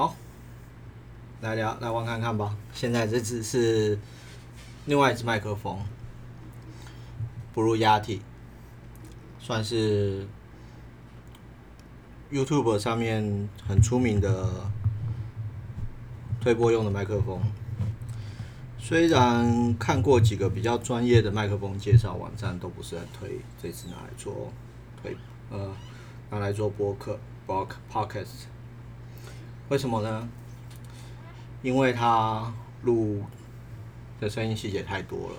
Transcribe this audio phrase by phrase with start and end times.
[0.00, 0.16] 好，
[1.42, 2.56] 来聊来玩看看吧。
[2.72, 3.98] 现在这只是
[4.86, 5.78] 另外一只麦克风
[7.54, 8.20] ，Blue Yeti，
[9.38, 10.26] 算是
[12.32, 14.70] YouTube 上面很出名的
[16.40, 17.38] 推播用的麦克风。
[18.78, 24.50] 虽然看过几个比较专业的麦克风介绍网站，都不是很推这次拿来做
[25.02, 25.14] 推
[25.50, 25.70] 呃
[26.30, 28.46] 拿来做播客 （blog podcast）。
[29.70, 30.28] 为什么呢？
[31.62, 32.52] 因为它
[32.82, 33.22] 录
[34.18, 35.36] 的声音细节太多了。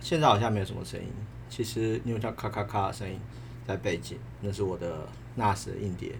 [0.00, 1.06] 现在好像没有什么声音，
[1.50, 3.20] 其实因为它咔咔咔的声音
[3.66, 5.06] 在背景，那是我的
[5.36, 6.14] NAS 的硬碟。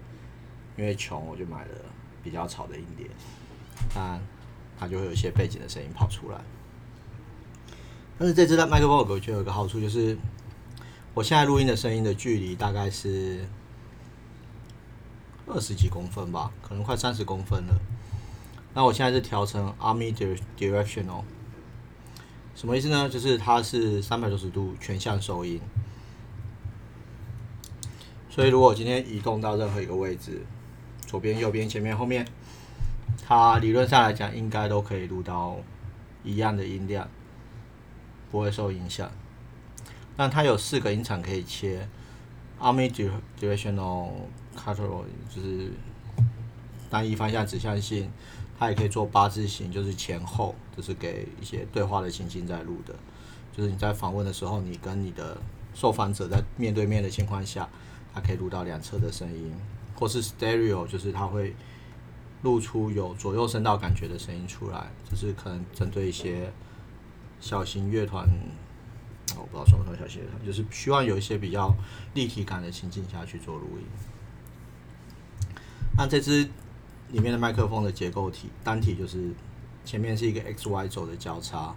[0.77, 1.71] 因为穷，我就买了
[2.23, 3.07] 比较吵的硬碟。
[3.95, 4.19] 那
[4.79, 6.39] 它就会有一些背景的声音跑出来。
[8.19, 10.15] 但是这支的麦克风我觉得有一个好处，就是
[11.15, 13.43] 我现在录音的声音的距离大概是
[15.47, 17.79] 二十几公分吧，可能快三十公分了。
[18.73, 20.13] 那我现在是调成 Army
[20.57, 21.23] Directional，
[22.55, 23.09] 什么意思呢？
[23.09, 25.61] 就是它是三百六十度全向收音。
[28.29, 30.45] 所以如果今天移动到任何一个位置，
[31.05, 32.25] 左边、右边、前面、后面。
[33.25, 35.57] 它理论上来讲，应该都可以录到
[36.23, 37.07] 一样的音量，
[38.29, 39.09] 不会受影响。
[40.17, 41.87] 那它有四个音场可以切
[42.59, 44.09] ，omnidirectional
[44.53, 45.71] control 就是
[46.89, 48.09] 单一方向指向性，
[48.57, 52.95] 它也可以做八字形，就是前后，就是给一些对话的情境在录的。
[53.55, 55.37] 就是你在访问的时候，你跟你的
[55.73, 57.69] 受访者在面对面的情况下，
[58.13, 59.53] 它可以录到两侧的声音，
[59.95, 61.55] 或是 stereo，就是它会。
[62.43, 66.51] 露出有左右声道感觉的声音出来，就是可能针对一些
[67.39, 68.27] 小型乐团，
[69.37, 71.73] 我不知道算不算小型乐团，就是希望有一些比较
[72.15, 73.85] 立体感的情境下去做录音。
[75.97, 76.47] 那这支
[77.11, 79.31] 里面的麦克风的结构体单体就是
[79.85, 81.75] 前面是一个 X Y 轴的交叉，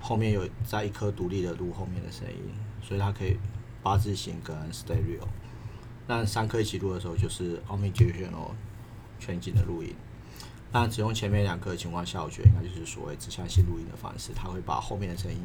[0.00, 2.52] 后面有在一颗独立的录后面的声音，
[2.82, 3.36] 所以它可以
[3.82, 5.26] 八字形跟 Stereo。
[6.06, 8.52] 那三颗一起录的时候就是 Omnidirectional。
[9.20, 9.92] 全景的录音，
[10.70, 15.40] 那只用前面两颗的情况下，我觉得应该就是所谓指向性录音的方式，它会把后面的声音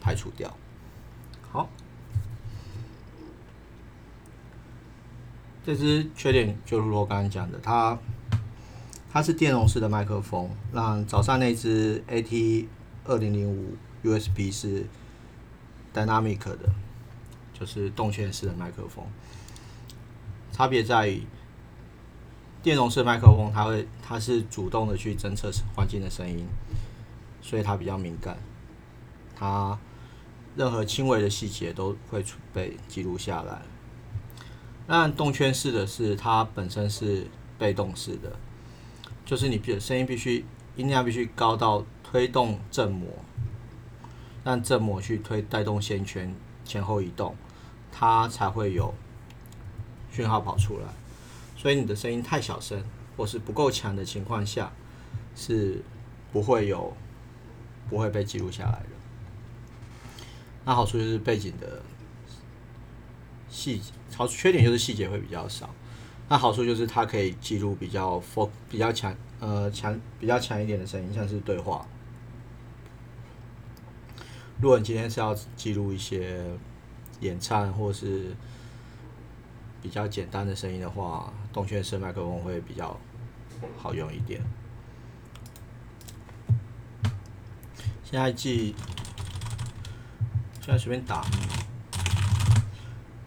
[0.00, 0.56] 排除掉。
[1.50, 1.68] 好，
[5.64, 7.98] 这支缺点就如我刚刚讲的，它
[9.10, 12.66] 它是电容式的麦克风，那早上那支 AT
[13.04, 14.86] 二零零五 USB 是
[15.94, 16.68] Dynamic 的，
[17.52, 19.04] 就是动圈式的麦克风，
[20.52, 21.22] 差别在于。
[22.62, 26.46] 电容式麦克风，它会它是主动的去侦测环境的声音，
[27.42, 28.38] 所以它比较敏感，
[29.36, 29.78] 它
[30.56, 33.60] 任何轻微的细节都会被记录下来。
[34.86, 37.26] 那动圈式的是它本身是
[37.58, 38.36] 被动式的，
[39.24, 40.44] 就是你必声音必须
[40.76, 43.08] 音量必须高到推动振膜，
[44.44, 46.34] 让振膜去推带动线圈
[46.64, 47.34] 前后移动，
[47.90, 48.92] 它才会有
[50.10, 50.86] 讯号跑出来。
[51.56, 52.84] 所以你的声音太小声，
[53.16, 54.70] 或是不够强的情况下，
[55.34, 55.82] 是
[56.30, 56.94] 不会有
[57.88, 58.88] 不会被记录下来的。
[60.66, 61.82] 那好处就是背景的
[63.48, 65.68] 细节，好缺点就是细节会比较少。
[66.28, 71.86] 那好处就是它可以记录比较 f 比较强呃强比较强一点的声音，像是对话。
[74.60, 76.42] 如果你今天是要记录一些
[77.20, 78.34] 演唱或是。
[79.82, 82.98] 比较简单的声音的话，动圈式麦克风会比较
[83.76, 84.40] 好用一点。
[88.02, 88.74] 现在记，
[90.62, 91.22] 现在随便打，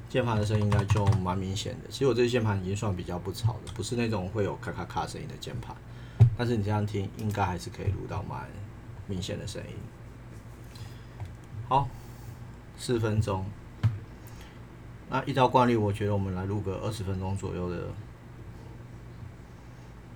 [0.09, 1.89] 键盘的声音应该就蛮明显的。
[1.89, 5.75] 其实我这键盘已经算比较不吵的，不是那种会有咔咔咔声音的键盘。
[6.37, 8.47] 但是你这样听，应该还是可以录到蛮
[9.07, 9.75] 明显的声音。
[11.67, 11.87] 好，
[12.77, 13.45] 四分钟。
[15.09, 17.87] 那依照惯例，我觉得我们来录个二十分钟左右的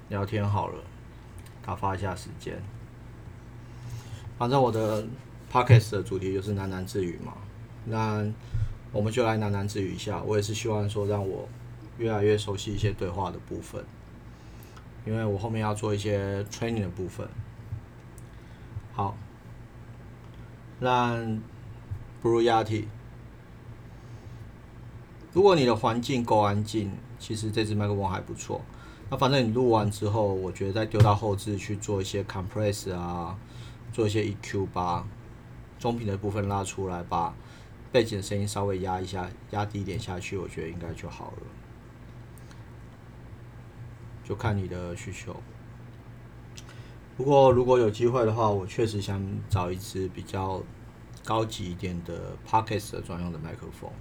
[0.09, 0.83] 聊天好了，
[1.65, 2.61] 打发一下时间。
[4.37, 5.05] 反正我的
[5.51, 7.33] podcast 的主题就是喃喃自语嘛，
[7.85, 8.25] 那
[8.91, 10.21] 我们就来喃喃自语一下。
[10.23, 11.47] 我也是希望说让我
[11.97, 13.83] 越来越熟悉一些对话的部分，
[15.05, 17.27] 因为我后面要做一些 training 的部分。
[18.93, 19.15] 好，
[20.79, 21.17] 让
[22.21, 22.85] Blue Yeti。
[25.31, 28.61] 如果你的环境够安静，其实这支麦克风还不错。
[29.09, 33.37] 那反正你录完之后，我觉得再丢到后置去做一些 compress 啊，
[33.93, 35.05] 做一些 EQ，把
[35.79, 37.33] 中频的部分拉出来，把
[37.91, 41.43] 背景的声音稍微压一下，压低一点下去，我觉得应该就好了。
[44.23, 45.35] 就看你的需求。
[47.17, 50.63] 不过如果有机会的话，我确实想找一支比较
[51.25, 53.91] 高级一点的 Pocket 的专用的麦克风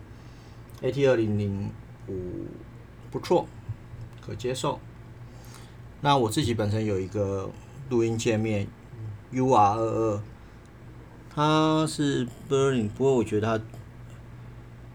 [0.82, 1.72] ，AT 二零零
[2.06, 2.46] 五
[3.10, 3.46] 不错，
[4.24, 4.78] 可接受。
[6.00, 7.50] 那我自己本身有一个
[7.90, 8.68] 录音界面
[9.32, 10.22] UR 二二，
[11.28, 13.64] 它是 Burning，不过我觉得它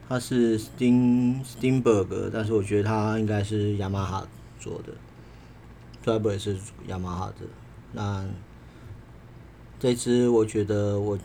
[0.08, 4.28] 它是 Sting Stingberg，但是我觉得它应该是雅马哈
[4.60, 4.94] 做的
[6.04, 6.58] d r i v e r 也是
[6.88, 7.46] 雅马哈的。
[7.94, 8.26] 那
[9.80, 11.18] 这支我觉得我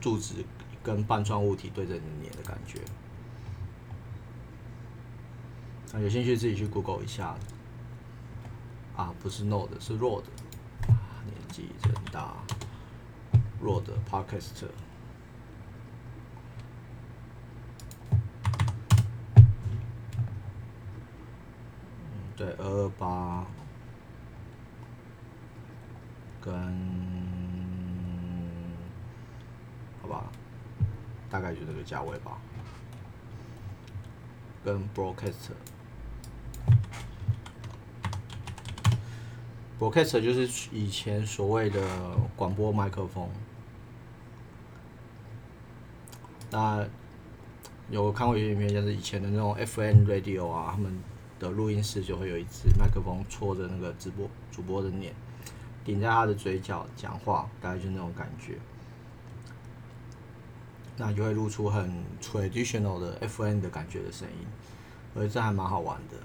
[0.00, 2.80] 柱子、一根半状物体对着你脸的感觉。
[5.96, 7.36] 啊，有兴趣自己去 Google 一下。
[9.00, 10.24] 啊，不是 Node，是 Rode。
[11.24, 12.34] 年纪真大
[13.62, 14.66] ，Rode Podcast。
[21.80, 23.46] 嗯，对，二二八。
[26.42, 26.52] 跟
[30.02, 30.24] 好吧，
[31.30, 32.38] 大概就这个价位吧。
[34.62, 35.52] 跟 Broadcast
[39.80, 41.80] broadcast 就是以前所谓的
[42.36, 43.26] 广播麦克风。
[46.50, 46.86] 那
[47.88, 51.00] 有看过影片，就是以前的那种 FM radio 啊，他们
[51.38, 55.14] 的录音室就会有一支麦克风戳着那个直播主播的脸。
[55.82, 58.58] 顶在他的嘴角讲话，大概就那种感觉，
[60.98, 64.46] 那就会露出很 traditional 的 FN 的感觉的声音，
[65.14, 66.16] 而这还蛮好玩的。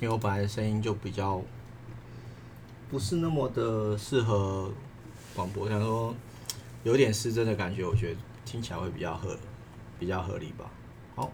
[0.00, 1.42] 因为我本来声音就比较
[2.88, 4.70] 不是那么的适合
[5.34, 6.14] 广播，想说
[6.84, 9.36] 有点失真的感觉，我觉得听起来会比较合，
[9.98, 10.70] 比较合理吧。
[11.16, 11.30] 好，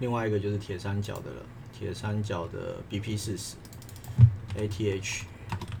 [0.00, 1.42] 另外一个就是铁三角的了。
[1.72, 3.56] 铁三角的 BP 四十
[4.56, 5.22] ，ATH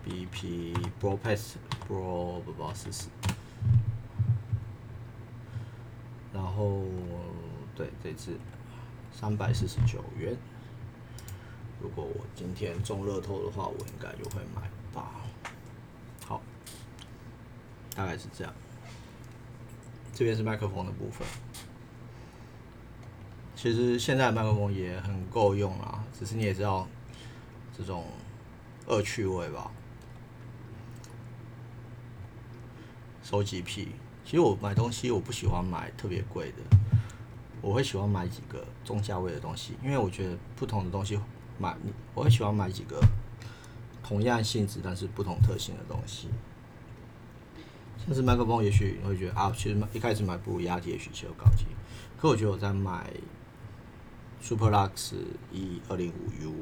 [0.04, 1.54] BP Broadcast
[1.88, 3.06] Pro 不知道四十，
[6.32, 6.82] 然后
[7.76, 8.36] 对这支
[9.18, 10.36] 三百四十九元，
[11.80, 15.22] 如果我今天中乐透的话，我应该就会买吧。
[16.26, 16.42] 好，
[17.94, 18.52] 大概是这样。
[20.12, 21.26] 这边是麦克风的部分。
[23.56, 26.86] 其实现在麦克风也很够用啊，只是你也知道
[27.76, 28.06] 这种
[28.86, 29.70] 恶趣味吧。
[33.22, 33.88] 收集癖，
[34.24, 36.58] 其实我买东西我不喜欢买特别贵的，
[37.64, 41.18] 我会喜欢买几个中价位的东西，因为我觉得不同的东西
[41.58, 41.74] 买，
[42.14, 43.00] 我会喜欢买几个
[44.02, 46.28] 同样性质但是不同特性的东西。
[48.04, 51.64] 像是麦克风，也许你会觉得啊，其实一开始买不如压低也许其实高级。
[52.20, 53.10] 可我觉得我在买
[54.42, 55.14] Superlux
[55.50, 56.52] 一二零五 U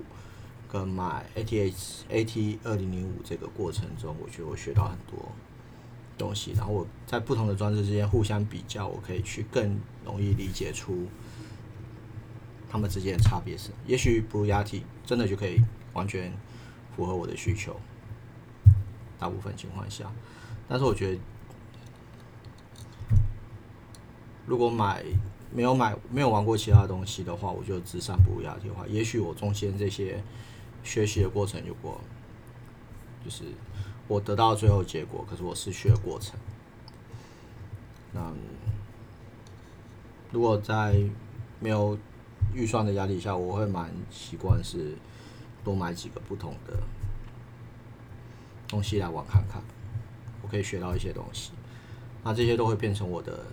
[0.70, 5.32] 跟买 ATH AT 二零零五这个过程中，我觉得我学到很多
[6.22, 6.52] 东西。
[6.52, 11.06] 然后我在不同的装置之间互相比较，我可以去更容易理解出
[12.70, 13.70] 它们之间的差别是。
[13.86, 15.60] 也许不如压低真的就可以
[15.92, 16.32] 完全
[16.94, 17.74] 符合我的需求，
[19.18, 20.10] 大部分情况下。
[20.68, 21.18] 但是我觉得。
[24.44, 25.04] 如果买
[25.54, 30.20] 没有买没有玩过其他东西的话，我就只上不如压题的话，也许我中间这些
[30.82, 32.00] 学习的过程就过，
[33.24, 33.44] 就是
[34.12, 36.38] 我得到最后结果，可是我失去了过程。
[38.12, 38.30] 那
[40.30, 41.02] 如果在
[41.58, 41.96] 没有
[42.52, 44.94] 预算的压力下，我会蛮习惯是
[45.64, 46.76] 多买几个不同的
[48.68, 49.62] 东西来玩看看，
[50.42, 51.52] 我可以学到一些东西，
[52.22, 53.46] 那这些都会变成我的。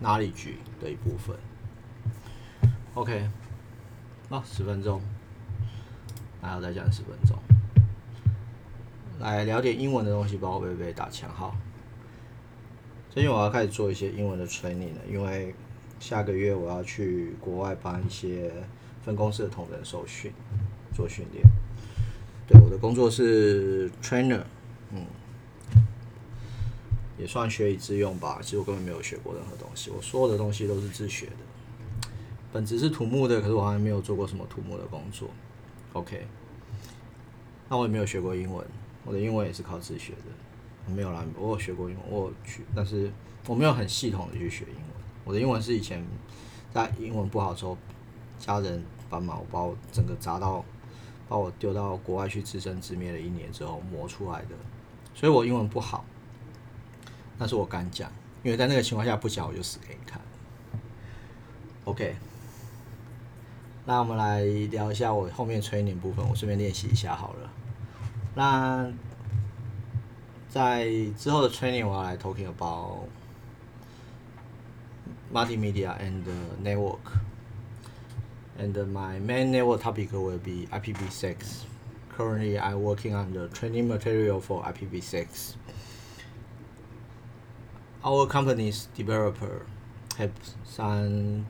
[0.00, 1.36] 哪里局的一部分
[2.94, 3.30] ？OK，
[4.28, 5.00] 那十分钟，
[6.40, 7.38] 还要再讲十分钟，
[9.22, 11.54] 来聊点英文的东西，包括会不会打枪号。
[13.08, 15.54] 最近我要开始做一些英文的 training 了，因为
[16.00, 18.52] 下个月我要去国外帮一些
[19.04, 20.32] 分公司的同仁受训，
[20.92, 21.44] 做训练。
[22.48, 24.40] 对，我的工作是 trainer，
[24.90, 25.06] 嗯。
[27.18, 28.40] 也算学以致用吧。
[28.42, 32.08] 其实我根本没有学过任何东西，我所有的东西都是自学的。
[32.52, 35.28] 本职是土木的，可是我好像没有做过什么土木的工作。
[35.92, 36.26] OK，
[37.68, 38.66] 那我也没有学过英文，
[39.04, 40.92] 我的英文也是靠自学的。
[40.92, 43.08] 没有啦，我有学过英文，我去，但是
[43.46, 44.84] 我没有很系统的去学英文。
[45.24, 46.04] 我的英文是以前
[46.72, 47.78] 在英文不好的时候，
[48.38, 50.64] 家人帮忙，我把我整个砸到，
[51.28, 54.56] 把我丢到国外去自生自灭了一年之后磨出来的，
[55.14, 56.04] 所以我英文不好。
[57.38, 58.10] 但是我敢讲，
[58.42, 60.20] 因为在那个情况下不讲我就死给你看。
[61.84, 62.16] OK，
[63.84, 67.50] 那我们来聊一下我后面吹牛部分，我顺便练习一下好了。
[68.35, 68.91] 那
[70.49, 70.87] 在
[71.17, 73.07] 之后的 training 我要来 talking about
[75.33, 76.23] multimedia and
[76.63, 76.99] network.
[78.59, 81.35] And my main network topic will be IPv6.
[82.17, 85.55] Currently, I'm working on the training material for IPv6.
[88.07, 89.65] our company's developer
[90.17, 90.31] have
[90.63, 91.45] some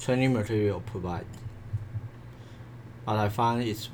[0.00, 1.26] training material provide,
[3.06, 3.88] but I find it's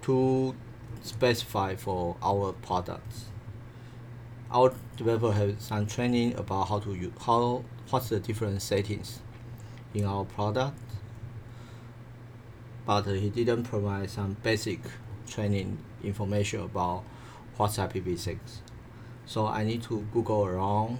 [0.00, 0.54] too
[1.01, 3.25] specified for our products.
[4.51, 9.19] Our developer have some training about how to use how what's the different settings
[9.93, 10.79] in our product,
[12.85, 14.79] but he didn't provide some basic
[15.27, 17.03] training information about
[17.57, 18.37] what's IPv6.
[19.25, 20.99] So I need to Google around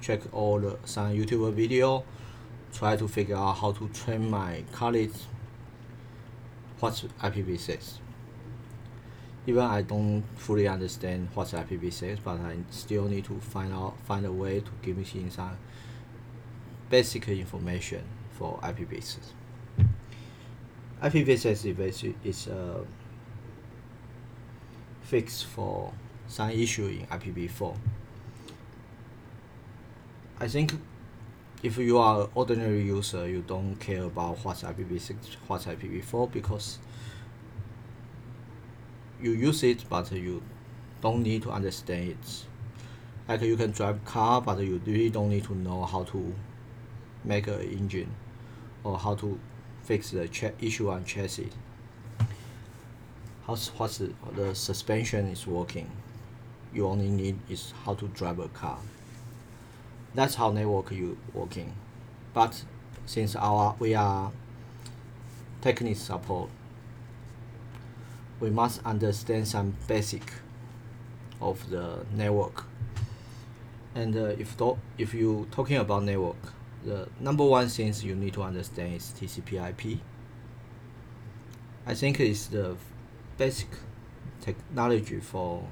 [0.00, 2.04] check all the some YouTube video,
[2.72, 5.26] try to figure out how to train my colleagues
[6.80, 7.98] what's IPv6.
[9.46, 14.26] Even I don't fully understand what's IPv6, but I still need to find out find
[14.26, 15.56] a way to give him some
[16.90, 19.18] basic information for IPv6.
[21.02, 22.84] IPv6 is a
[25.02, 25.92] fix for
[26.26, 27.76] some issue in IPv4.
[30.40, 30.74] I think
[31.62, 35.14] if you are an ordinary user, you don't care about what's IPv6,
[35.46, 36.78] what's IPv4 because
[39.20, 40.42] you use it, but you
[41.00, 42.44] don't need to understand it.
[43.28, 46.34] Like you can drive car, but you really don't need to know how to
[47.24, 48.14] make an engine
[48.84, 49.38] or how to
[49.82, 51.50] fix the ch- issue on chassis.
[53.46, 55.90] How's what's the, the suspension is working.
[56.72, 58.78] You only need is how to drive a car
[60.16, 61.74] that's how network you working.
[62.32, 62.64] But
[63.04, 64.32] since our we are
[65.60, 66.50] technical support,
[68.40, 70.22] we must understand some basic
[71.40, 72.64] of the network.
[73.94, 74.56] And uh, if
[74.98, 76.36] if you talking about network,
[76.84, 79.98] the number one things you need to understand is TCP/IP.
[81.86, 82.76] I think it's the
[83.38, 83.68] basic
[84.40, 85.62] technology for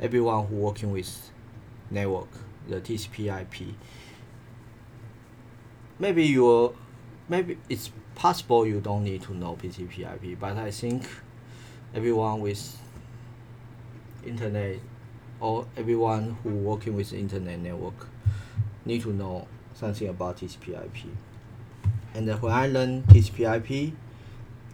[0.00, 1.30] everyone who working with
[1.90, 2.28] network
[2.68, 3.74] the TCP/IP.
[5.98, 6.74] Maybe you,
[7.28, 11.04] maybe it's possible you don't need to know TCP/IP, but I think
[11.94, 12.78] everyone with
[14.24, 14.78] internet
[15.40, 18.08] or everyone who working with internet network
[18.84, 21.06] need to know something about TCP/IP.
[22.14, 23.94] And when I learn TCP/IP,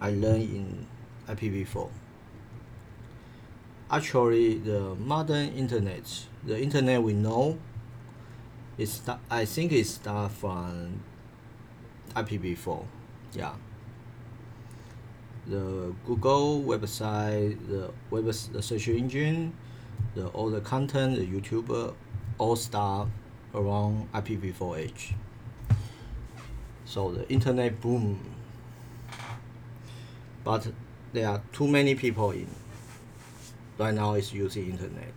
[0.01, 0.87] I learn in
[1.29, 1.91] IPv4.
[3.91, 7.59] actually the modern internet, the internet we know,
[8.79, 11.01] is I think it start from
[12.15, 12.85] IPv4.
[13.33, 13.55] Yeah.
[15.49, 19.53] The Google website, the web, the search engine,
[20.15, 21.95] the all the content, the YouTuber,
[22.39, 23.09] all start
[23.55, 25.15] around IPv4H.
[26.85, 28.19] So the internet boom.
[30.45, 30.69] But
[31.13, 32.49] there are too many people in
[33.79, 35.13] right now is using internet.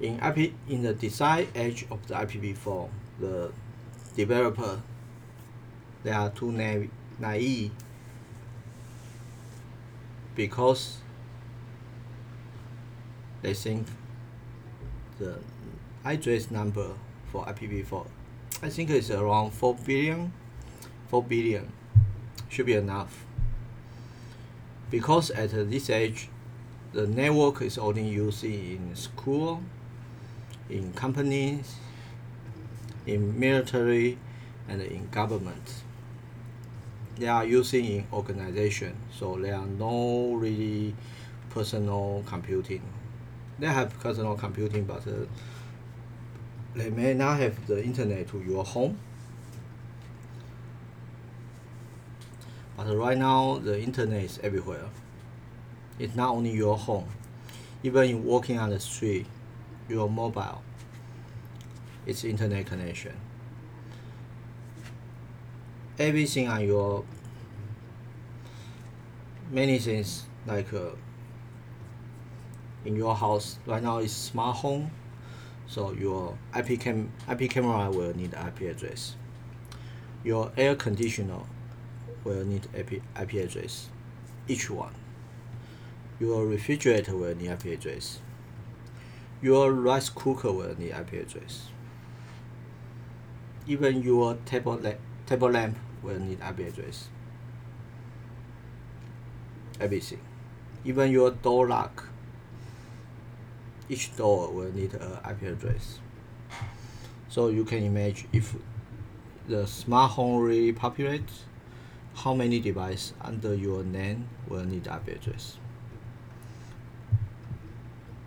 [0.00, 2.88] In IP in the design edge of the IPv4,
[3.20, 3.52] the
[4.16, 4.80] developer
[6.04, 7.70] they are too naive
[10.38, 10.98] because
[13.42, 13.88] they think
[15.18, 15.34] the
[16.04, 16.92] address number
[17.32, 18.06] for IPv4
[18.62, 20.32] I think it's around 4 billion
[21.08, 21.72] 4 billion
[22.48, 23.24] should be enough.
[24.90, 26.28] Because at this age
[26.92, 29.62] the network is only used in school
[30.70, 31.76] in companies
[33.06, 34.18] in military
[34.68, 35.82] and in government
[37.18, 40.94] they are using in organization so there are no really
[41.50, 42.82] personal computing.
[43.58, 45.26] They have personal computing but uh,
[46.74, 48.98] they may not have the internet to your home.
[52.76, 54.86] But right now the internet is everywhere.
[55.98, 57.08] It's not only your home.
[57.82, 59.26] Even in walking on the street
[59.88, 60.62] your mobile
[62.06, 63.14] it's internet connection
[65.98, 67.04] everything on your
[69.50, 70.90] many things like uh,
[72.84, 73.58] in your house.
[73.66, 74.90] Right now is smart home
[75.68, 79.16] so your IP cam IP camera will need IP address.
[80.24, 81.40] Your air conditioner
[82.24, 83.90] will need IP, IP address
[84.48, 84.94] each one.
[86.18, 88.20] Your refrigerator will need IP address.
[89.40, 91.68] Your rice cooker will need IP address.
[93.66, 94.92] Even your table, la
[95.26, 97.08] table lamp will need IP address
[99.80, 100.20] everything.
[100.84, 102.08] Even your door lock.
[103.88, 105.98] Each door will need a IP address.
[107.28, 108.54] So you can imagine if
[109.48, 111.28] the smart home really populate
[112.14, 115.58] how many devices under your name will need IP address?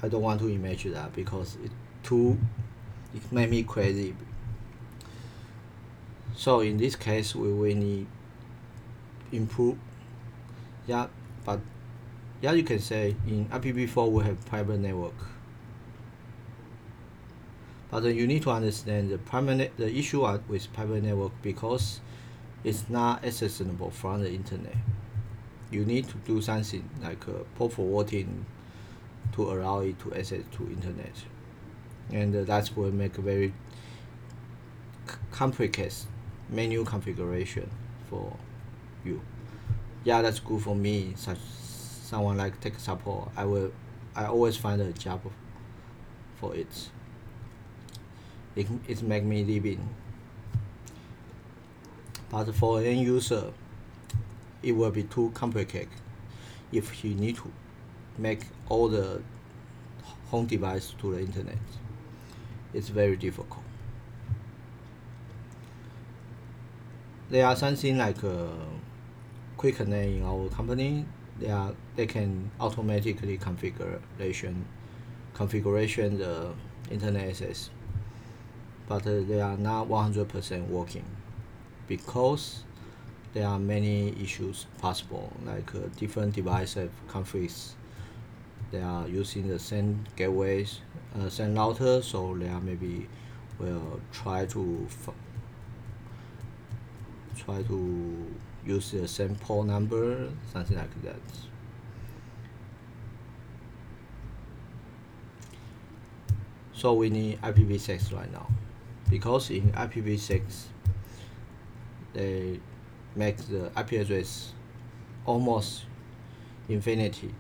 [0.02, 2.40] I don't want to imagine that because it too
[3.14, 4.16] it made me crazy
[6.36, 8.08] so in this case we will need
[9.32, 9.78] improve.
[10.88, 11.08] Yeah
[11.46, 11.60] but
[12.42, 15.16] yeah you can say in IPv4 we have private network.
[17.90, 22.00] But you need to understand the primary the issue with private network because
[22.64, 24.76] it's not accessible from the internet.
[25.72, 28.46] You need to do something like uh, port forwarding
[29.34, 31.14] to allow it to access to internet.
[32.12, 33.54] And uh, that will make a very
[35.32, 35.94] complicated
[36.52, 37.70] menu configuration
[38.10, 38.36] for
[39.06, 39.22] you.
[40.04, 41.14] Yeah that's good for me.
[41.16, 43.72] Such someone like tech support I will
[44.16, 45.22] I always find a job
[46.40, 46.90] for it.
[48.56, 49.88] It, it make me living
[52.30, 53.54] but for an end user
[54.62, 55.88] it will be too complicated
[56.72, 57.52] if he need to
[58.18, 59.22] make all the
[60.30, 61.58] home device to the internet.
[62.74, 63.64] It's very difficult
[67.32, 68.48] there are something like uh,
[69.56, 71.06] quick name in our company.
[71.40, 74.66] They are they can automatically configuration
[75.34, 76.54] configuration the
[76.92, 77.70] internet access.
[78.88, 81.06] But uh, they are not 100% working
[81.88, 82.66] because
[83.34, 87.76] there are many issues possible like uh, different devices have conflicts.
[88.72, 90.80] They are using the same gateways
[91.18, 93.08] uh, same router so they are maybe
[93.60, 94.88] will try to
[97.46, 98.26] try to
[98.66, 101.20] use the same number something like that.
[106.74, 108.48] So we need IPv6 right now.
[109.10, 110.42] Because in IPv6
[112.14, 112.60] they
[113.16, 114.54] make the IP address
[115.26, 115.86] almost
[116.70, 117.34] infinity.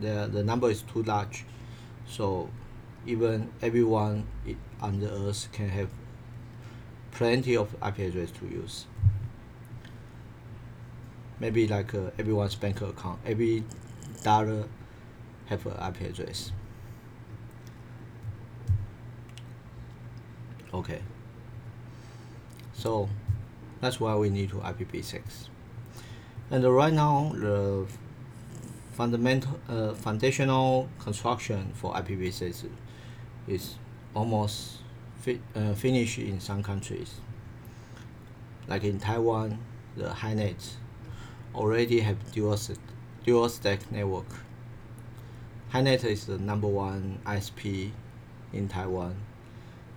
[0.00, 1.44] The the number is too large.
[2.06, 2.48] So
[3.06, 4.26] even everyone
[4.80, 5.88] on the earth can have
[7.12, 8.86] plenty of IP address to use.
[11.38, 13.64] Maybe like uh, everyone's bank account every
[14.22, 14.64] dollar
[15.46, 16.52] have an IP address.
[20.72, 21.00] Okay.
[22.74, 23.08] So
[23.80, 25.48] that's why we need to IPv6
[26.50, 27.86] and right now the
[28.92, 32.66] fundamental uh, foundational construction for IPv6
[33.46, 33.76] is
[34.14, 34.79] almost
[35.20, 37.20] fi- uh, in some countries.
[38.66, 39.58] Like in Taiwan,
[39.96, 40.74] the HiNet
[41.54, 42.78] already have dual st-
[43.24, 44.26] dual stack network.
[45.72, 47.90] HiNet is the number one ISP
[48.52, 49.16] in Taiwan,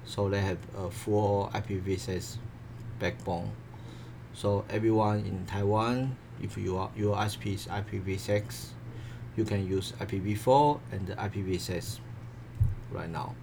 [0.05, 2.37] so they have a full IPv6
[2.99, 3.51] backbone.
[4.33, 8.67] So everyone in Taiwan, if you are, your ISP is IPv6,
[9.35, 11.99] you can use IPv4 and IPv6
[12.91, 13.35] right now.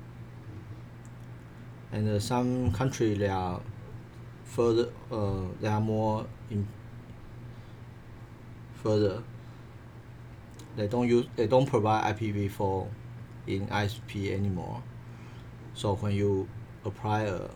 [1.92, 3.60] And uh, some country they are
[4.44, 6.66] further, uh, they are more in
[8.82, 9.22] further.
[10.76, 12.88] They don't use, they don't provide IPv4
[13.46, 14.82] in ISP anymore.
[15.74, 16.48] So when you
[16.84, 17.48] apply a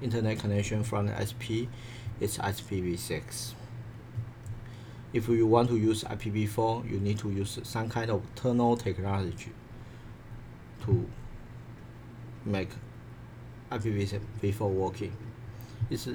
[0.00, 1.68] internet connection from the ISP,
[2.20, 3.54] it's IPv6.
[5.12, 9.52] If you want to use IPv4, you need to use some kind of tunnel technology
[10.84, 11.06] to
[12.44, 12.70] make
[13.78, 15.16] IPv4 working.
[15.90, 16.08] It's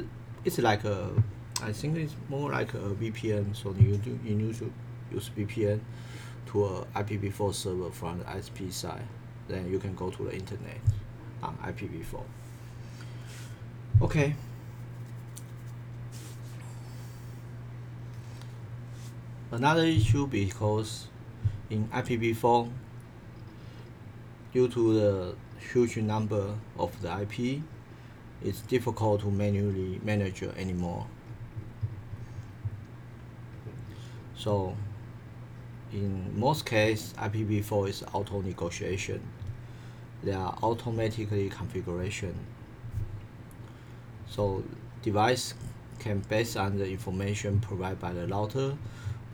[0.45, 1.11] it's like a
[1.61, 3.55] I think it's more like a VPN.
[3.55, 4.71] So you do you need to
[5.11, 5.79] use VPN
[6.47, 9.07] to a IPv4 server from the ISP side.
[9.47, 10.79] Then you can go to the internet
[11.41, 12.23] on IPv4.
[14.01, 14.35] Okay.
[19.49, 21.07] Another issue because
[21.69, 22.69] in IPv4,
[24.53, 27.61] due to the huge number of the IP,
[28.43, 31.07] it's difficult to manually manage anymore.
[34.35, 34.75] So,
[35.91, 39.21] in most cases, IPv4 is auto negotiation.
[40.23, 42.35] There are automatically configuration.
[44.29, 44.63] So,
[45.01, 45.53] device
[45.99, 48.77] can based on the information provided by the router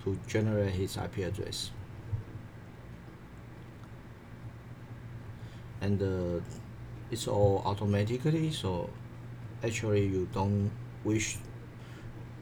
[0.03, 1.71] to generate his IP address.
[5.83, 6.41] And uh,
[7.11, 8.89] it's all automatically, so
[9.61, 10.71] actually you don't
[11.03, 11.37] wish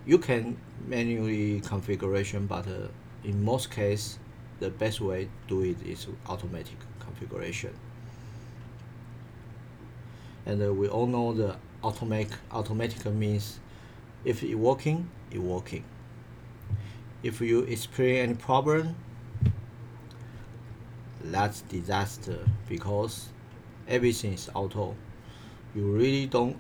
[0.06, 2.88] you can manually configuration, but uh,
[3.24, 4.20] in most cases,
[4.60, 7.74] the best way to do it is automatic configuration.
[10.46, 13.60] And uh, we all know the automatic automatic means
[14.24, 15.84] if it working, it working.
[17.24, 18.96] If you experience any problem,
[21.26, 23.30] that's disaster because
[23.88, 24.96] everything is auto.
[25.76, 26.58] You really don't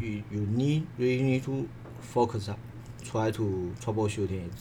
[0.00, 1.68] you, you need really need to
[2.00, 2.56] focus on
[3.04, 4.52] try to troubleshooting it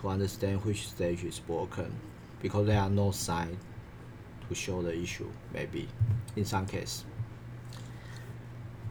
[0.00, 1.92] to understand which stage is broken
[2.40, 3.58] because there are no sign
[4.48, 5.88] to show the issue maybe
[6.36, 7.04] in some case.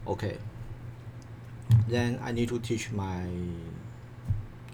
[0.08, 0.38] Okay.
[1.88, 3.26] Then I need to teach my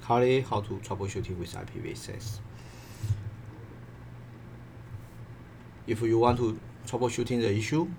[0.02, 2.40] colleague how to troubleshooting with IPv6
[5.90, 7.90] if you want to troubleshooting the issue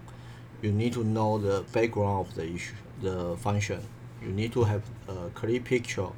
[0.63, 3.81] you need to know the background of the issue the function.
[4.23, 6.09] You need to have a clear picture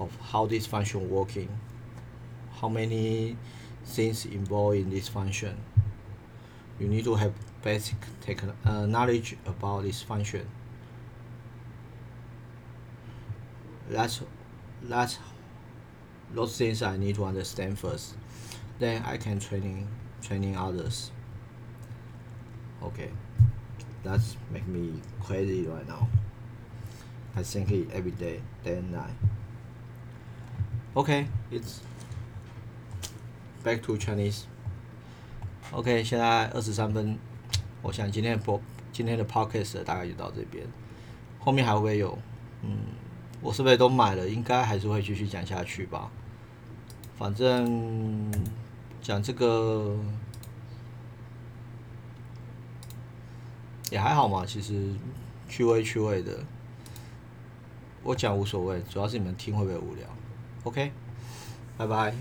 [0.00, 1.48] of how this function working
[2.60, 3.36] how many
[3.84, 5.56] things involved in this function.
[6.78, 10.46] You need to have basic techn- uh, knowledge about this function.
[13.90, 14.20] That's
[14.82, 15.18] that's
[16.34, 18.14] those things I need to understand first
[18.81, 19.87] then I can training
[20.21, 21.11] training others
[22.81, 23.09] okay
[24.03, 26.07] that's make me crazy right now
[27.35, 29.15] I think it every day day and night
[30.95, 31.81] okay it's
[33.63, 34.45] back to Chinese
[35.73, 37.17] OK，现在二十三分，
[37.81, 38.61] 我想今天的播
[38.93, 40.65] 今天的 podcast 大概就到这边，
[41.39, 42.17] 后面还会不会有？
[42.63, 42.77] 嗯，
[43.41, 44.29] 我是不是都买了？
[44.29, 46.09] 应该还是会继续讲下去吧。
[47.17, 48.31] 反正
[49.02, 49.96] 讲这个
[53.90, 54.94] 也还好嘛，其实
[55.48, 56.38] 趣味趣味的，
[58.04, 60.06] 我讲无所谓，主要是你们听会不会无聊
[60.64, 60.92] ？OK，
[61.76, 62.14] 拜拜。